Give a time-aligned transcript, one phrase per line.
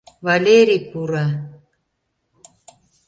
[0.25, 1.25] Валерий пура.